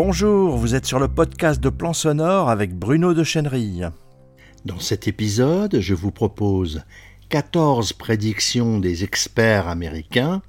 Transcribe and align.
Bonjour, 0.00 0.56
vous 0.56 0.76
êtes 0.76 0.86
sur 0.86 1.00
le 1.00 1.08
podcast 1.08 1.60
de 1.60 1.70
Plan 1.70 1.92
Sonore 1.92 2.50
avec 2.50 2.72
Bruno 2.72 3.14
de 3.14 3.24
Chenerille. 3.24 3.88
Dans 4.64 4.78
cet 4.78 5.08
épisode, 5.08 5.80
je 5.80 5.92
vous 5.92 6.12
propose 6.12 6.84
14 7.30 7.94
prédictions 7.94 8.78
des 8.78 9.02
experts 9.02 9.66
américains 9.66 10.40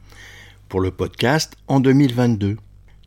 pour 0.67 0.81
le 0.81 0.91
podcast 0.91 1.55
en 1.67 1.79
2022. 1.79 2.57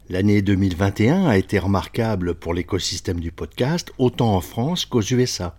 L'année 0.08 0.42
2021 0.42 1.28
a 1.28 1.36
été 1.36 1.60
remarquable 1.60 2.34
pour 2.34 2.54
l'écosystème 2.54 3.20
du 3.20 3.30
podcast, 3.30 3.92
autant 3.98 4.34
en 4.34 4.40
France 4.40 4.84
qu'aux 4.84 5.00
USA. 5.00 5.56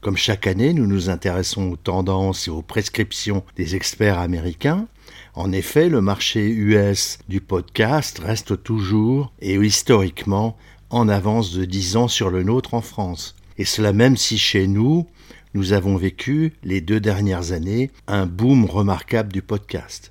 Comme 0.00 0.16
chaque 0.16 0.48
année, 0.48 0.72
nous 0.72 0.88
nous 0.88 1.10
intéressons 1.10 1.70
aux 1.70 1.76
tendances 1.76 2.48
et 2.48 2.50
aux 2.50 2.62
prescriptions 2.62 3.44
des 3.54 3.76
experts 3.76 4.18
américains. 4.18 4.88
En 5.38 5.52
effet, 5.52 5.88
le 5.88 6.00
marché 6.00 6.48
US 6.48 7.20
du 7.28 7.40
podcast 7.40 8.18
reste 8.18 8.60
toujours 8.64 9.32
et 9.40 9.54
historiquement 9.54 10.56
en 10.90 11.08
avance 11.08 11.52
de 11.52 11.64
10 11.64 11.96
ans 11.96 12.08
sur 12.08 12.28
le 12.28 12.42
nôtre 12.42 12.74
en 12.74 12.80
France. 12.80 13.36
Et 13.56 13.64
cela 13.64 13.92
même 13.92 14.16
si 14.16 14.36
chez 14.36 14.66
nous, 14.66 15.06
nous 15.54 15.74
avons 15.74 15.96
vécu 15.96 16.54
les 16.64 16.80
deux 16.80 16.98
dernières 16.98 17.52
années 17.52 17.92
un 18.08 18.26
boom 18.26 18.64
remarquable 18.64 19.32
du 19.32 19.40
podcast. 19.40 20.10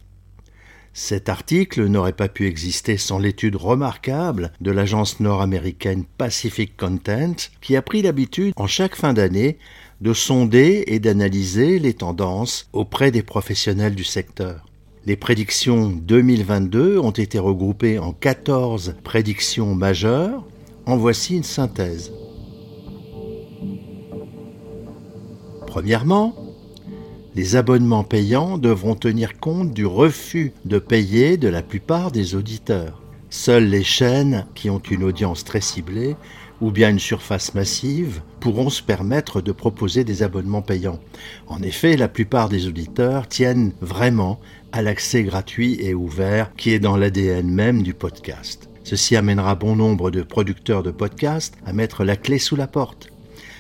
Cet 0.94 1.28
article 1.28 1.88
n'aurait 1.88 2.14
pas 2.14 2.30
pu 2.30 2.48
exister 2.48 2.96
sans 2.96 3.20
l'étude 3.20 3.58
remarquable 3.58 4.54
de 4.62 4.72
l'agence 4.72 5.20
nord-américaine 5.20 6.06
Pacific 6.18 6.78
Content, 6.78 7.36
qui 7.60 7.76
a 7.76 7.82
pris 7.82 8.02
l'habitude, 8.02 8.54
en 8.56 8.68
chaque 8.68 8.96
fin 8.96 9.12
d'année, 9.12 9.58
de 10.00 10.14
sonder 10.14 10.86
et 10.88 11.00
d'analyser 11.00 11.80
les 11.80 11.96
tendances 11.96 12.70
auprès 12.72 13.12
des 13.12 13.24
professionnels 13.24 13.94
du 13.94 14.06
secteur. 14.06 14.67
Les 15.08 15.16
prédictions 15.16 15.88
2022 15.88 17.00
ont 17.00 17.12
été 17.12 17.40
regroupées 17.40 17.98
en 17.98 18.12
14 18.12 18.96
prédictions 19.06 19.74
majeures. 19.74 20.44
En 20.86 20.98
voici 20.98 21.38
une 21.38 21.44
synthèse. 21.44 22.12
Premièrement, 25.66 26.36
les 27.36 27.56
abonnements 27.56 28.04
payants 28.04 28.58
devront 28.58 28.96
tenir 28.96 29.40
compte 29.40 29.74
du 29.74 29.86
refus 29.86 30.52
de 30.66 30.78
payer 30.78 31.38
de 31.38 31.48
la 31.48 31.64
plupart 31.64 32.12
des 32.12 32.36
auditeurs. 32.36 33.02
Seules 33.30 33.70
les 33.70 33.86
chaînes 33.86 34.46
qui 34.56 34.70
ont 34.70 34.80
une 34.92 35.06
audience 35.06 35.46
très 35.46 35.62
ciblée 35.62 36.18
ou 36.62 36.72
bien 36.72 36.90
une 36.90 37.00
surface 37.00 37.54
massive 37.54 38.22
pourront 38.40 38.70
se 38.70 38.82
permettre 38.82 39.42
de 39.42 39.52
proposer 39.52 40.04
des 40.04 40.24
abonnements 40.24 40.62
payants. 40.62 41.00
En 41.48 41.62
effet, 41.62 41.98
la 41.98 42.08
plupart 42.08 42.50
des 42.50 42.68
auditeurs 42.68 43.28
tiennent 43.28 43.74
vraiment 43.82 44.40
à 44.72 44.82
l'accès 44.82 45.24
gratuit 45.24 45.78
et 45.82 45.94
ouvert 45.94 46.54
qui 46.56 46.72
est 46.72 46.80
dans 46.80 46.98
l'ADN 46.98 47.48
même 47.48 47.84
du 47.84 47.94
podcast. 47.94 48.70
Ceci 48.84 49.16
amènera 49.16 49.56
bon 49.56 49.76
nombre 49.76 50.12
de 50.12 50.22
producteurs 50.22 50.84
de 50.84 50.92
podcasts 50.92 51.56
à 51.66 51.74
mettre 51.74 52.04
la 52.04 52.16
clé 52.16 52.40
sous 52.40 52.56
la 52.56 52.68
porte. 52.68 53.10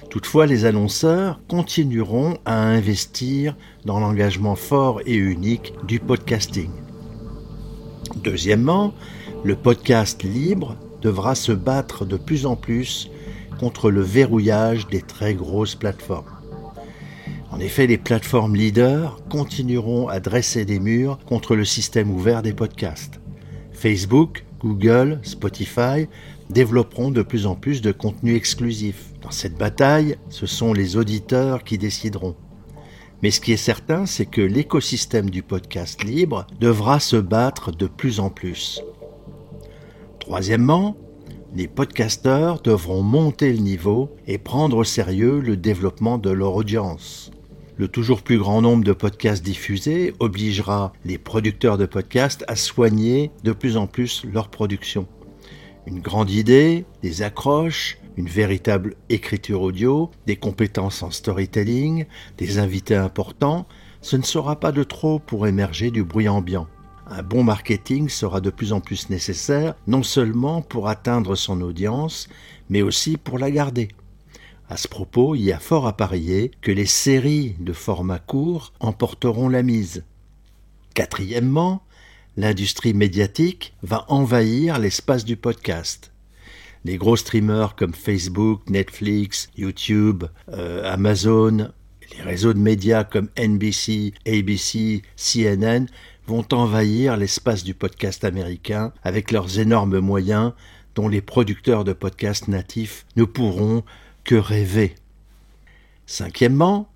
Toutefois, 0.09 0.45
les 0.45 0.63
annonceurs 0.63 1.41
continueront 1.49 2.37
à 2.45 2.63
investir 2.63 3.57
dans 3.83 3.99
l'engagement 3.99 4.55
fort 4.55 5.01
et 5.05 5.15
unique 5.15 5.73
du 5.85 5.99
podcasting. 5.99 6.69
Deuxièmement, 8.23 8.93
le 9.43 9.55
podcast 9.55 10.23
libre 10.23 10.77
devra 11.01 11.35
se 11.35 11.51
battre 11.51 12.05
de 12.05 12.17
plus 12.17 12.45
en 12.45 12.55
plus 12.55 13.09
contre 13.59 13.89
le 13.89 14.01
verrouillage 14.01 14.87
des 14.87 15.01
très 15.01 15.33
grosses 15.33 15.75
plateformes. 15.75 16.25
En 17.49 17.59
effet, 17.59 17.87
les 17.87 17.97
plateformes 17.97 18.55
leaders 18.55 19.19
continueront 19.29 20.07
à 20.09 20.19
dresser 20.19 20.65
des 20.65 20.79
murs 20.79 21.17
contre 21.25 21.55
le 21.55 21.65
système 21.65 22.11
ouvert 22.11 22.41
des 22.41 22.53
podcasts. 22.53 23.19
Facebook, 23.71 24.43
Google, 24.59 25.19
Spotify 25.23 26.07
développeront 26.49 27.11
de 27.11 27.21
plus 27.21 27.45
en 27.45 27.55
plus 27.55 27.81
de 27.81 27.91
contenus 27.91 28.35
exclusifs. 28.35 29.11
Dans 29.21 29.31
cette 29.31 29.57
bataille, 29.57 30.17
ce 30.29 30.45
sont 30.45 30.73
les 30.73 30.97
auditeurs 30.97 31.63
qui 31.63 31.77
décideront. 31.77 32.35
Mais 33.23 33.31
ce 33.31 33.41
qui 33.41 33.51
est 33.51 33.57
certain, 33.57 34.05
c'est 34.05 34.25
que 34.25 34.41
l'écosystème 34.41 35.29
du 35.29 35.41
podcast 35.41 36.03
libre 36.03 36.45
devra 36.59 36.99
se 36.99 37.15
battre 37.15 37.71
de 37.71 37.87
plus 37.87 38.19
en 38.19 38.29
plus. 38.29 38.81
Troisièmement, 40.27 40.97
les 41.55 41.69
podcasteurs 41.69 42.61
devront 42.61 43.01
monter 43.01 43.53
le 43.53 43.59
niveau 43.59 44.13
et 44.27 44.37
prendre 44.37 44.75
au 44.75 44.83
sérieux 44.83 45.39
le 45.39 45.55
développement 45.55 46.17
de 46.17 46.29
leur 46.29 46.53
audience. 46.53 47.31
Le 47.77 47.87
toujours 47.87 48.21
plus 48.21 48.37
grand 48.37 48.61
nombre 48.61 48.83
de 48.83 48.91
podcasts 48.91 49.41
diffusés 49.41 50.13
obligera 50.19 50.91
les 51.05 51.17
producteurs 51.17 51.77
de 51.77 51.85
podcasts 51.85 52.43
à 52.49 52.57
soigner 52.57 53.31
de 53.45 53.53
plus 53.53 53.77
en 53.77 53.87
plus 53.87 54.25
leur 54.29 54.49
production. 54.49 55.07
Une 55.85 56.01
grande 56.01 56.29
idée, 56.29 56.83
des 57.01 57.21
accroches, 57.21 57.97
une 58.17 58.27
véritable 58.27 58.95
écriture 59.07 59.61
audio, 59.61 60.11
des 60.25 60.35
compétences 60.35 61.03
en 61.03 61.09
storytelling, 61.09 62.05
des 62.37 62.59
invités 62.59 62.97
importants, 62.97 63.65
ce 64.01 64.17
ne 64.17 64.23
sera 64.23 64.59
pas 64.59 64.73
de 64.73 64.83
trop 64.83 65.19
pour 65.19 65.47
émerger 65.47 65.89
du 65.89 66.03
bruit 66.03 66.27
ambiant. 66.27 66.67
Un 67.09 67.23
bon 67.23 67.43
marketing 67.43 68.09
sera 68.09 68.41
de 68.41 68.49
plus 68.49 68.73
en 68.73 68.81
plus 68.81 69.09
nécessaire, 69.09 69.75
non 69.87 70.03
seulement 70.03 70.61
pour 70.61 70.89
atteindre 70.89 71.35
son 71.35 71.61
audience, 71.61 72.27
mais 72.69 72.81
aussi 72.81 73.15
pour 73.15 73.39
la 73.39 73.49
garder. 73.49 73.87
À 74.69 74.75
ce 74.75 74.89
propos, 74.89 75.33
il 75.33 75.43
y 75.43 75.53
a 75.53 75.59
fort 75.59 75.87
à 75.87 75.95
parier 75.95 76.51
que 76.61 76.71
les 76.71 76.85
séries 76.85 77.55
de 77.59 77.71
format 77.71 78.19
court 78.19 78.73
emporteront 78.81 79.47
la 79.47 79.63
mise. 79.63 80.03
Quatrièmement, 80.93 81.81
l'industrie 82.35 82.93
médiatique 82.93 83.73
va 83.83 84.05
envahir 84.09 84.77
l'espace 84.77 85.23
du 85.23 85.37
podcast. 85.37 86.11
Les 86.83 86.97
gros 86.97 87.15
streamers 87.15 87.75
comme 87.75 87.93
Facebook, 87.93 88.69
Netflix, 88.69 89.49
YouTube, 89.55 90.25
euh, 90.51 90.91
Amazon, 90.91 91.71
les 92.15 92.21
réseaux 92.21 92.53
de 92.53 92.59
médias 92.59 93.05
comme 93.05 93.29
NBC, 93.37 94.13
ABC, 94.27 95.01
CNN 95.15 95.85
vont 96.27 96.45
envahir 96.51 97.15
l'espace 97.15 97.63
du 97.63 97.73
podcast 97.73 98.25
américain 98.25 98.91
avec 99.03 99.31
leurs 99.31 99.59
énormes 99.59 99.99
moyens 99.99 100.51
dont 100.93 101.07
les 101.07 101.21
producteurs 101.21 101.85
de 101.85 101.93
podcasts 101.93 102.49
natifs 102.49 103.05
ne 103.15 103.23
pourront 103.23 103.83
que 104.25 104.35
rêver. 104.35 104.95
Cinquièmement, 106.05 106.89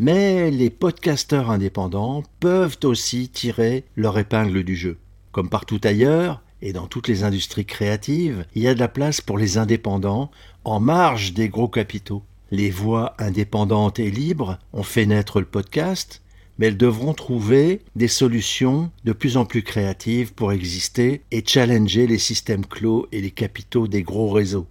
mais 0.00 0.50
les 0.50 0.68
podcasteurs 0.68 1.50
indépendants 1.50 2.24
peuvent 2.40 2.78
aussi 2.82 3.28
tirer 3.28 3.84
leur 3.94 4.18
épingle 4.18 4.64
du 4.64 4.74
jeu. 4.74 4.98
Comme 5.30 5.48
partout 5.48 5.80
ailleurs, 5.84 6.42
et 6.60 6.72
dans 6.72 6.88
toutes 6.88 7.08
les 7.08 7.22
industries 7.22 7.66
créatives, 7.66 8.44
il 8.54 8.62
y 8.62 8.68
a 8.68 8.74
de 8.74 8.80
la 8.80 8.88
place 8.88 9.20
pour 9.20 9.38
les 9.38 9.58
indépendants 9.58 10.30
en 10.64 10.80
marge 10.80 11.34
des 11.34 11.48
gros 11.48 11.68
capitaux. 11.68 12.22
Les 12.50 12.70
voix 12.70 13.14
indépendantes 13.18 14.00
et 14.00 14.10
libres 14.10 14.58
ont 14.72 14.82
fait 14.82 15.06
naître 15.06 15.40
le 15.40 15.46
podcast, 15.46 16.22
mais 16.62 16.68
elles 16.68 16.76
devront 16.76 17.12
trouver 17.12 17.80
des 17.96 18.06
solutions 18.06 18.92
de 19.02 19.12
plus 19.12 19.36
en 19.36 19.44
plus 19.44 19.64
créatives 19.64 20.32
pour 20.32 20.52
exister 20.52 21.22
et 21.32 21.42
challenger 21.44 22.06
les 22.06 22.18
systèmes 22.18 22.64
clos 22.64 23.08
et 23.10 23.20
les 23.20 23.32
capitaux 23.32 23.88
des 23.88 24.04
gros 24.04 24.30
réseaux. 24.30 24.68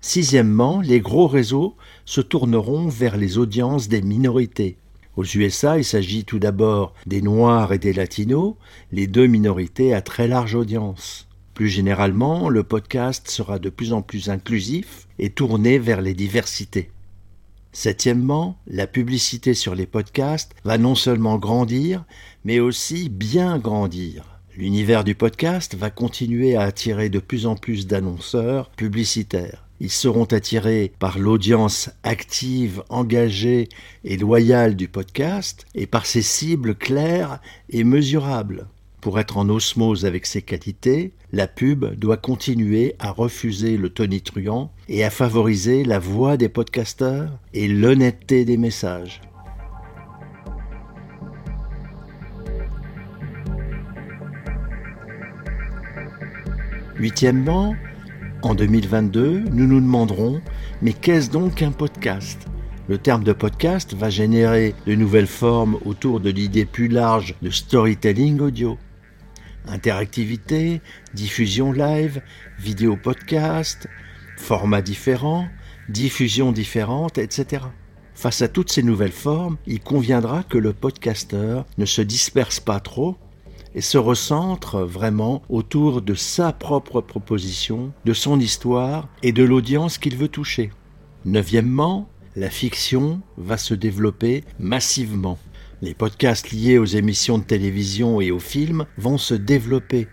Sixièmement, 0.00 0.80
les 0.80 1.00
gros 1.00 1.26
réseaux 1.26 1.74
se 2.04 2.20
tourneront 2.20 2.86
vers 2.86 3.16
les 3.16 3.36
audiences 3.36 3.88
des 3.88 4.00
minorités. 4.00 4.76
Aux 5.16 5.24
USA, 5.24 5.76
il 5.76 5.84
s'agit 5.84 6.24
tout 6.24 6.38
d'abord 6.38 6.94
des 7.04 7.20
Noirs 7.20 7.72
et 7.72 7.80
des 7.80 7.92
Latinos, 7.92 8.54
les 8.92 9.08
deux 9.08 9.26
minorités 9.26 9.94
à 9.94 10.02
très 10.02 10.28
large 10.28 10.54
audience. 10.54 11.26
Plus 11.52 11.68
généralement, 11.68 12.48
le 12.48 12.62
podcast 12.62 13.28
sera 13.28 13.58
de 13.58 13.70
plus 13.70 13.92
en 13.92 14.02
plus 14.02 14.30
inclusif 14.30 15.08
et 15.18 15.30
tourné 15.30 15.80
vers 15.80 16.00
les 16.00 16.14
diversités. 16.14 16.92
Septièmement, 17.72 18.58
la 18.66 18.86
publicité 18.86 19.54
sur 19.54 19.74
les 19.74 19.86
podcasts 19.86 20.52
va 20.64 20.78
non 20.78 20.94
seulement 20.94 21.38
grandir, 21.38 22.04
mais 22.44 22.60
aussi 22.60 23.08
bien 23.08 23.58
grandir. 23.58 24.40
L'univers 24.56 25.04
du 25.04 25.14
podcast 25.14 25.76
va 25.76 25.90
continuer 25.90 26.56
à 26.56 26.62
attirer 26.62 27.10
de 27.10 27.20
plus 27.20 27.46
en 27.46 27.54
plus 27.54 27.86
d'annonceurs 27.86 28.70
publicitaires. 28.70 29.64
Ils 29.80 29.92
seront 29.92 30.24
attirés 30.24 30.92
par 30.98 31.18
l'audience 31.18 31.90
active, 32.02 32.82
engagée 32.88 33.68
et 34.02 34.16
loyale 34.16 34.74
du 34.74 34.88
podcast 34.88 35.66
et 35.76 35.86
par 35.86 36.06
ses 36.06 36.22
cibles 36.22 36.74
claires 36.74 37.38
et 37.70 37.84
mesurables. 37.84 38.66
Pour 39.08 39.18
être 39.18 39.38
en 39.38 39.48
osmose 39.48 40.04
avec 40.04 40.26
ses 40.26 40.42
qualités, 40.42 41.14
la 41.32 41.46
pub 41.48 41.94
doit 41.94 42.18
continuer 42.18 42.94
à 42.98 43.10
refuser 43.10 43.78
le 43.78 43.88
tonitruant 43.88 44.70
et 44.86 45.02
à 45.02 45.08
favoriser 45.08 45.82
la 45.82 45.98
voix 45.98 46.36
des 46.36 46.50
podcasteurs 46.50 47.30
et 47.54 47.68
l'honnêteté 47.68 48.44
des 48.44 48.58
messages. 48.58 49.22
Huitièmement, 56.98 57.74
en 58.42 58.54
2022, 58.54 59.44
nous 59.50 59.66
nous 59.66 59.80
demanderons, 59.80 60.42
mais 60.82 60.92
qu'est-ce 60.92 61.30
donc 61.30 61.62
un 61.62 61.72
podcast? 61.72 62.46
Le 62.90 62.98
terme 62.98 63.24
de 63.24 63.32
podcast 63.32 63.94
va 63.94 64.10
générer 64.10 64.74
de 64.86 64.94
nouvelles 64.94 65.26
formes 65.26 65.78
autour 65.86 66.20
de 66.20 66.28
l'idée 66.28 66.66
plus 66.66 66.88
large 66.88 67.36
de 67.40 67.48
storytelling 67.48 68.40
audio. 68.40 68.76
Interactivité, 69.66 70.80
diffusion 71.14 71.72
live, 71.72 72.22
vidéo 72.58 72.96
podcast, 72.96 73.88
formats 74.36 74.82
différents, 74.82 75.48
diffusion 75.88 76.52
différente, 76.52 77.18
etc. 77.18 77.64
Face 78.14 78.42
à 78.42 78.48
toutes 78.48 78.72
ces 78.72 78.82
nouvelles 78.82 79.12
formes, 79.12 79.58
il 79.66 79.80
conviendra 79.80 80.42
que 80.42 80.58
le 80.58 80.72
podcasteur 80.72 81.66
ne 81.76 81.84
se 81.84 82.02
disperse 82.02 82.60
pas 82.60 82.80
trop 82.80 83.16
et 83.74 83.80
se 83.80 83.98
recentre 83.98 84.80
vraiment 84.80 85.42
autour 85.48 86.02
de 86.02 86.14
sa 86.14 86.52
propre 86.52 87.00
proposition, 87.00 87.92
de 88.04 88.12
son 88.12 88.40
histoire 88.40 89.08
et 89.22 89.32
de 89.32 89.44
l'audience 89.44 89.98
qu'il 89.98 90.16
veut 90.16 90.28
toucher. 90.28 90.70
Neuvièmement, 91.24 92.08
la 92.36 92.50
fiction 92.50 93.20
va 93.36 93.56
se 93.56 93.74
développer 93.74 94.44
massivement. 94.58 95.38
Les 95.80 95.94
podcasts 95.94 96.50
liés 96.50 96.76
aux 96.76 96.84
émissions 96.84 97.38
de 97.38 97.44
télévision 97.44 98.20
et 98.20 98.32
aux 98.32 98.40
films 98.40 98.84
vont 98.96 99.16
se 99.16 99.34
développer 99.34 100.08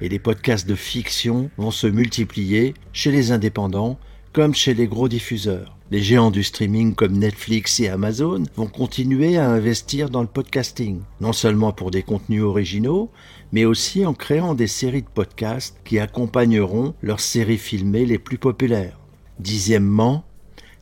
et 0.00 0.08
les 0.08 0.20
podcasts 0.20 0.68
de 0.68 0.76
fiction 0.76 1.50
vont 1.58 1.72
se 1.72 1.88
multiplier 1.88 2.74
chez 2.92 3.10
les 3.10 3.32
indépendants 3.32 3.98
comme 4.32 4.54
chez 4.54 4.74
les 4.74 4.86
gros 4.86 5.08
diffuseurs. 5.08 5.76
Les 5.90 6.02
géants 6.02 6.30
du 6.30 6.44
streaming 6.44 6.94
comme 6.94 7.18
Netflix 7.18 7.80
et 7.80 7.88
Amazon 7.88 8.44
vont 8.54 8.68
continuer 8.68 9.38
à 9.38 9.50
investir 9.50 10.08
dans 10.08 10.20
le 10.20 10.28
podcasting, 10.28 11.00
non 11.20 11.32
seulement 11.32 11.72
pour 11.72 11.90
des 11.90 12.04
contenus 12.04 12.42
originaux, 12.42 13.10
mais 13.50 13.64
aussi 13.64 14.06
en 14.06 14.14
créant 14.14 14.54
des 14.54 14.68
séries 14.68 15.02
de 15.02 15.08
podcasts 15.08 15.80
qui 15.84 15.98
accompagneront 15.98 16.94
leurs 17.02 17.20
séries 17.20 17.58
filmées 17.58 18.06
les 18.06 18.18
plus 18.18 18.38
populaires. 18.38 19.00
Dixièmement, 19.40 20.24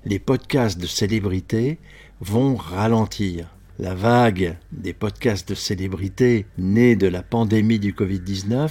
les 0.05 0.19
podcasts 0.19 0.79
de 0.79 0.87
célébrités 0.87 1.79
vont 2.21 2.55
ralentir. 2.57 3.56
La 3.79 3.95
vague 3.95 4.57
des 4.73 4.93
podcasts 4.93 5.49
de 5.51 5.55
célébrités 5.55 6.47
née 6.59 6.97
de 6.97 7.07
la 7.07 7.23
pandémie 7.23 7.79
du 7.79 7.93
Covid-19 7.93 8.71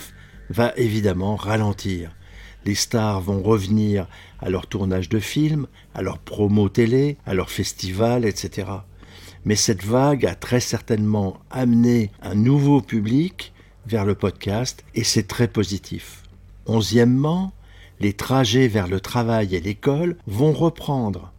va 0.50 0.74
évidemment 0.78 1.36
ralentir 1.36 2.16
les 2.66 2.76
stars 2.76 3.22
vont 3.22 3.42
revenir 3.42 4.08
à 4.40 4.50
leur 4.50 4.68
tournage 4.68 5.08
de 5.08 5.20
films, 5.20 5.68
à 5.94 6.02
leur 6.02 6.18
promo 6.18 6.68
télé, 6.68 7.18
à 7.26 7.34
leur 7.34 7.50
festival, 7.50 8.26
etc. 8.26 8.70
Mais 9.46 9.56
cette 9.56 9.84
vague 9.84 10.26
a 10.26 10.36
très 10.36 10.60
certainement 10.60 11.40
amené 11.52 12.12
un 12.22 12.36
nouveau 12.36 12.82
public 12.82 13.54
vers 13.86 14.06
le 14.06 14.16
podcast 14.16 14.84
et 14.96 15.04
c'est 15.04 15.28
très 15.28 15.48
positif. 15.48 16.24
Onzièmement, 16.66 17.54
les 18.00 18.14
trajets 18.14 18.68
vers 18.68 18.88
le 18.88 19.00
travail 19.00 19.56
et 19.56 19.62
l'école 19.62 20.18
vont 20.26 20.52
reprendre. 20.52 21.32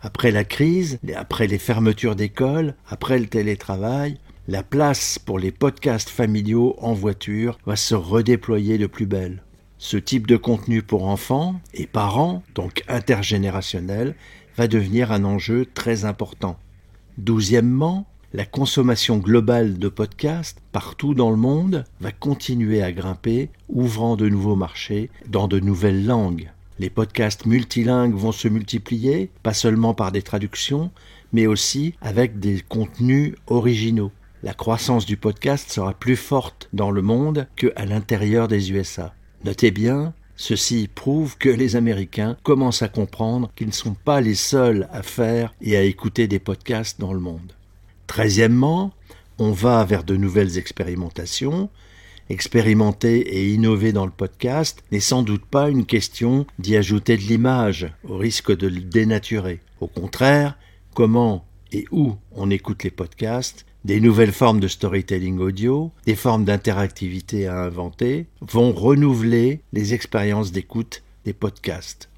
Après 0.00 0.30
la 0.30 0.44
crise, 0.44 0.98
après 1.14 1.46
les 1.46 1.58
fermetures 1.58 2.16
d'écoles, 2.16 2.74
après 2.88 3.18
le 3.18 3.26
télétravail, 3.26 4.18
la 4.48 4.62
place 4.62 5.18
pour 5.18 5.38
les 5.38 5.50
podcasts 5.50 6.10
familiaux 6.10 6.76
en 6.78 6.92
voiture 6.92 7.58
va 7.66 7.76
se 7.76 7.94
redéployer 7.94 8.78
de 8.78 8.86
plus 8.86 9.06
belle. 9.06 9.42
Ce 9.78 9.96
type 9.96 10.26
de 10.26 10.36
contenu 10.36 10.82
pour 10.82 11.06
enfants 11.06 11.60
et 11.74 11.86
parents, 11.86 12.42
donc 12.54 12.82
intergénérationnel, 12.88 14.14
va 14.56 14.68
devenir 14.68 15.12
un 15.12 15.24
enjeu 15.24 15.66
très 15.66 16.04
important. 16.04 16.58
Douzièmement, 17.18 18.06
la 18.32 18.44
consommation 18.44 19.18
globale 19.18 19.78
de 19.78 19.88
podcasts 19.88 20.60
partout 20.72 21.14
dans 21.14 21.30
le 21.30 21.36
monde 21.36 21.84
va 22.00 22.12
continuer 22.12 22.82
à 22.82 22.92
grimper, 22.92 23.50
ouvrant 23.68 24.16
de 24.16 24.28
nouveaux 24.28 24.56
marchés 24.56 25.10
dans 25.28 25.48
de 25.48 25.58
nouvelles 25.58 26.06
langues. 26.06 26.50
Les 26.78 26.90
podcasts 26.90 27.46
multilingues 27.46 28.14
vont 28.14 28.32
se 28.32 28.48
multiplier, 28.48 29.30
pas 29.42 29.54
seulement 29.54 29.94
par 29.94 30.12
des 30.12 30.22
traductions, 30.22 30.90
mais 31.32 31.46
aussi 31.46 31.94
avec 32.02 32.38
des 32.38 32.60
contenus 32.60 33.34
originaux. 33.46 34.12
La 34.42 34.52
croissance 34.52 35.06
du 35.06 35.16
podcast 35.16 35.70
sera 35.70 35.94
plus 35.94 36.16
forte 36.16 36.68
dans 36.74 36.90
le 36.90 37.00
monde 37.00 37.48
qu'à 37.56 37.86
l'intérieur 37.86 38.46
des 38.46 38.72
USA. 38.72 39.14
Notez 39.44 39.70
bien, 39.70 40.12
ceci 40.36 40.88
prouve 40.94 41.38
que 41.38 41.48
les 41.48 41.76
Américains 41.76 42.36
commencent 42.42 42.82
à 42.82 42.88
comprendre 42.88 43.50
qu'ils 43.56 43.68
ne 43.68 43.72
sont 43.72 43.94
pas 43.94 44.20
les 44.20 44.34
seuls 44.34 44.86
à 44.92 45.02
faire 45.02 45.54
et 45.62 45.76
à 45.76 45.82
écouter 45.82 46.28
des 46.28 46.38
podcasts 46.38 47.00
dans 47.00 47.14
le 47.14 47.20
monde. 47.20 47.54
Treizièmement, 48.06 48.92
on 49.38 49.50
va 49.50 49.84
vers 49.84 50.04
de 50.04 50.16
nouvelles 50.16 50.58
expérimentations. 50.58 51.70
Expérimenter 52.28 53.18
et 53.18 53.52
innover 53.52 53.92
dans 53.92 54.04
le 54.04 54.10
podcast 54.10 54.82
n'est 54.90 54.98
sans 54.98 55.22
doute 55.22 55.44
pas 55.46 55.70
une 55.70 55.86
question 55.86 56.44
d'y 56.58 56.76
ajouter 56.76 57.16
de 57.16 57.22
l'image, 57.22 57.92
au 58.08 58.16
risque 58.16 58.56
de 58.56 58.66
le 58.66 58.80
dénaturer. 58.80 59.60
Au 59.80 59.86
contraire, 59.86 60.58
comment 60.94 61.44
et 61.72 61.84
où 61.92 62.16
on 62.32 62.50
écoute 62.50 62.82
les 62.84 62.90
podcasts 62.90 63.64
des 63.84 64.00
nouvelles 64.00 64.32
formes 64.32 64.58
de 64.58 64.66
storytelling 64.66 65.38
audio, 65.38 65.92
des 66.06 66.16
formes 66.16 66.44
d'interactivité 66.44 67.46
à 67.46 67.60
inventer, 67.60 68.26
vont 68.40 68.72
renouveler 68.72 69.60
les 69.72 69.94
expériences 69.94 70.50
d'écoute 70.50 71.04
des 71.24 71.32
podcasts. 71.32 72.08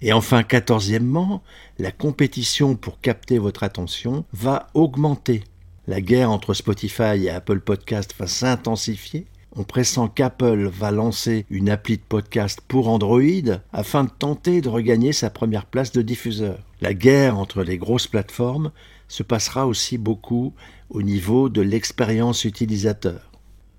Et 0.00 0.14
enfin, 0.14 0.42
quatorzièmement, 0.42 1.42
la 1.78 1.92
compétition 1.92 2.74
pour 2.76 3.00
capter 3.00 3.38
votre 3.38 3.62
attention 3.62 4.24
va 4.32 4.68
augmenter. 4.72 5.44
La 5.86 6.00
guerre 6.00 6.30
entre 6.30 6.54
Spotify 6.54 7.24
et 7.24 7.30
Apple 7.30 7.60
Podcast 7.60 8.14
va 8.18 8.26
s'intensifier. 8.26 9.26
On 9.54 9.64
pressent 9.64 10.08
qu'Apple 10.08 10.66
va 10.68 10.90
lancer 10.90 11.44
une 11.50 11.68
appli 11.68 11.98
de 11.98 12.02
podcast 12.02 12.62
pour 12.66 12.88
Android 12.88 13.60
afin 13.74 14.04
de 14.04 14.10
tenter 14.10 14.62
de 14.62 14.70
regagner 14.70 15.12
sa 15.12 15.28
première 15.28 15.66
place 15.66 15.92
de 15.92 16.00
diffuseur. 16.00 16.58
La 16.80 16.94
guerre 16.94 17.38
entre 17.38 17.62
les 17.62 17.76
grosses 17.76 18.06
plateformes 18.06 18.72
se 19.08 19.22
passera 19.22 19.66
aussi 19.66 19.98
beaucoup 19.98 20.54
au 20.88 21.02
niveau 21.02 21.50
de 21.50 21.60
l'expérience 21.60 22.46
utilisateur. 22.46 23.30